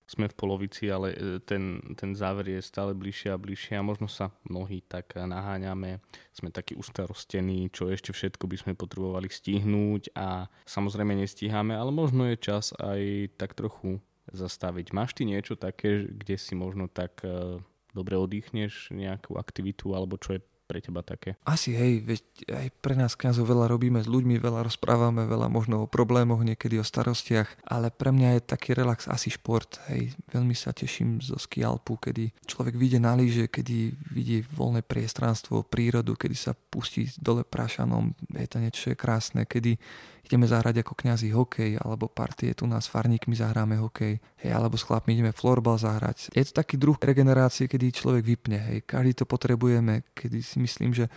sme 0.09 0.25
v 0.25 0.33
polovici, 0.33 0.89
ale 0.89 1.13
e, 1.13 1.17
ten, 1.45 1.77
ten 1.93 2.17
záver 2.17 2.57
je 2.57 2.65
stále 2.65 2.97
bližšie 2.97 3.29
a 3.29 3.37
bližšie 3.37 3.77
a 3.77 3.85
možno 3.85 4.09
sa 4.09 4.33
mnohí 4.49 4.81
tak 4.81 5.13
naháňame, 5.13 6.01
sme 6.33 6.49
takí 6.49 6.73
ustarostení, 6.73 7.69
čo 7.69 7.93
ešte 7.93 8.09
všetko 8.09 8.49
by 8.49 8.57
sme 8.57 8.73
potrebovali 8.73 9.29
stihnúť 9.29 10.17
a 10.17 10.49
samozrejme 10.65 11.13
nestíhame, 11.13 11.77
ale 11.77 11.93
možno 11.93 12.25
je 12.25 12.41
čas 12.41 12.73
aj 12.81 13.29
tak 13.37 13.53
trochu 13.53 14.01
zastaviť. 14.33 14.97
Máš 14.97 15.13
ty 15.13 15.29
niečo 15.29 15.53
také, 15.53 16.09
kde 16.09 16.41
si 16.41 16.57
možno 16.57 16.89
tak 16.89 17.21
e, 17.21 17.61
dobre 17.93 18.17
oddychneš 18.17 18.89
nejakú 18.89 19.37
aktivitu 19.37 19.93
alebo 19.93 20.17
čo 20.17 20.37
je 20.37 20.41
pre 20.69 20.85
teba 20.85 21.01
také? 21.01 21.33
Asi 21.49 21.73
hej, 21.73 22.05
veď 22.05 22.21
aj 22.53 22.67
pre 22.77 22.93
nás 22.93 23.17
kňazov 23.17 23.49
veľa 23.49 23.65
robíme 23.65 23.97
s 23.97 24.05
ľuďmi, 24.05 24.37
veľa 24.37 24.69
rozprávame, 24.69 25.25
veľa 25.25 25.49
možno 25.49 25.81
o 25.81 25.89
problémoch, 25.89 26.45
niekedy 26.45 26.77
o 26.77 26.85
starostiach, 26.85 27.65
ale 27.65 27.89
pre 27.89 28.13
mňa 28.13 28.37
je 28.37 28.41
taký 28.45 28.77
relax 28.77 29.09
asi 29.09 29.33
šport. 29.33 29.81
Hej, 29.89 30.13
veľmi 30.29 30.53
sa 30.53 30.69
teším 30.69 31.17
zo 31.25 31.41
skialpu, 31.41 31.97
kedy 31.97 32.29
človek 32.45 32.77
vyjde 32.77 33.01
na 33.01 33.17
lyže, 33.17 33.49
kedy 33.49 33.97
vidí 34.13 34.45
voľné 34.53 34.85
priestranstvo, 34.85 35.65
prírodu, 35.65 36.13
kedy 36.13 36.37
sa 36.37 36.53
pustí 36.53 37.09
dole 37.17 37.41
prašanom, 37.41 38.13
je 38.37 38.45
to 38.45 38.61
niečo 38.61 38.93
je 38.93 38.95
krásne, 38.95 39.49
kedy 39.49 39.81
ideme 40.29 40.45
zahrať 40.45 40.85
ako 40.85 40.93
kňazi 40.93 41.33
hokej, 41.33 41.81
alebo 41.81 42.05
partie 42.05 42.53
tu 42.53 42.69
nás 42.69 42.85
farníkmi 42.85 43.33
zahráme 43.33 43.81
hokej, 43.81 44.21
hej, 44.45 44.51
alebo 44.53 44.77
s 44.77 44.85
chlapmi 44.85 45.17
ideme 45.17 45.33
florbal 45.33 45.81
zahrať. 45.81 46.29
Je 46.37 46.45
to 46.45 46.61
taký 46.61 46.77
druh 46.77 47.01
regenerácie, 47.01 47.65
kedy 47.65 47.89
človek 47.89 48.21
vypne, 48.21 48.61
hej, 48.61 48.77
každý 48.85 49.17
to 49.17 49.25
potrebujeme, 49.25 50.05
kedy 50.13 50.45
si 50.45 50.61
myslím, 50.61 50.93
že 50.93 51.09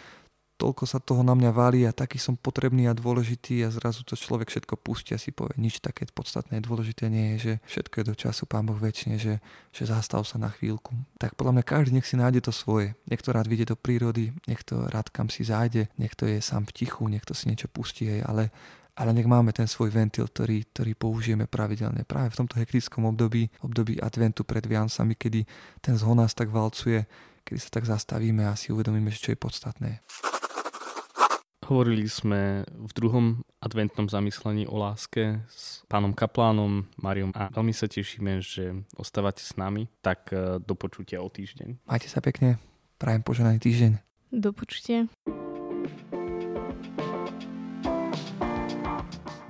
toľko 0.63 0.85
sa 0.87 1.03
toho 1.03 1.27
na 1.27 1.35
mňa 1.35 1.51
valí 1.51 1.83
a 1.83 1.91
taký 1.91 2.23
som 2.23 2.39
potrebný 2.39 2.87
a 2.87 2.95
dôležitý 2.95 3.67
a 3.67 3.75
zrazu 3.75 4.07
to 4.07 4.15
človek 4.15 4.47
všetko 4.47 4.79
pustí 4.79 5.11
a 5.11 5.19
si 5.19 5.35
povie, 5.35 5.59
nič 5.59 5.83
také 5.83 6.07
podstatné 6.07 6.63
dôležité 6.63 7.11
nie 7.11 7.35
je, 7.35 7.39
že 7.39 7.53
všetko 7.67 7.95
je 7.99 8.05
do 8.07 8.15
času 8.15 8.47
Pán 8.47 8.71
Boh 8.71 8.79
väčšine, 8.79 9.19
že, 9.19 9.43
že 9.75 9.85
zastav 9.91 10.23
sa 10.23 10.39
na 10.39 10.55
chvíľku. 10.55 10.95
Tak 11.19 11.35
podľa 11.35 11.59
mňa 11.59 11.65
každý 11.67 11.91
nech 11.99 12.07
si 12.07 12.15
nájde 12.15 12.47
to 12.47 12.53
svoje. 12.55 12.95
Niekto 13.11 13.35
rád 13.35 13.51
vidie 13.51 13.67
do 13.67 13.75
prírody, 13.75 14.31
niekto 14.47 14.87
rád 14.87 15.11
kam 15.11 15.27
si 15.27 15.43
zájde, 15.43 15.91
niekto 15.99 16.31
je 16.31 16.39
sám 16.39 16.71
v 16.71 16.87
tichu, 16.87 17.03
niekto 17.11 17.35
si 17.35 17.51
niečo 17.51 17.67
pustí, 17.67 18.07
hej, 18.07 18.23
ale 18.23 18.55
ale 18.93 19.11
nech 19.17 19.25
máme 19.25 19.57
ten 19.57 19.65
svoj 19.65 19.89
ventil, 19.89 20.29
ktorý, 20.29 20.69
ktorý 20.69 20.93
použijeme 20.93 21.49
pravidelne. 21.49 22.05
Práve 22.05 22.37
v 22.37 22.39
tomto 22.45 22.61
hektickom 22.61 23.09
období, 23.09 23.49
období 23.65 23.97
adventu 23.97 24.45
pred 24.45 24.65
Viancami, 24.69 25.17
kedy 25.17 25.49
ten 25.81 25.95
zhon 25.97 26.21
nás 26.21 26.37
tak 26.37 26.53
valcuje, 26.53 27.09
kedy 27.45 27.59
sa 27.59 27.71
tak 27.73 27.89
zastavíme 27.89 28.45
a 28.45 28.53
si 28.57 28.69
uvedomíme, 28.71 29.09
čo 29.13 29.33
je 29.33 29.39
podstatné. 29.41 30.05
Hovorili 31.63 32.11
sme 32.11 32.67
v 32.69 32.93
druhom 32.93 33.27
adventnom 33.63 34.11
zamyslení 34.11 34.67
o 34.67 34.77
láske 34.77 35.41
s 35.47 35.87
pánom 35.87 36.13
Kaplánom, 36.13 36.91
Mariom 36.99 37.33
a 37.33 37.49
veľmi 37.55 37.73
sa 37.73 37.87
tešíme, 37.87 38.43
že 38.43 38.83
ostávate 38.99 39.41
s 39.41 39.55
nami, 39.55 39.87
tak 40.03 40.35
e, 40.35 40.59
do 40.59 40.75
počutia 40.75 41.23
o 41.23 41.31
týždeň. 41.31 41.87
Majte 41.87 42.11
sa 42.11 42.19
pekne, 42.19 42.59
prajem 42.99 43.23
poženaný 43.23 43.63
týždeň. 43.63 43.93
Do 44.35 44.51
počutia. 44.51 45.07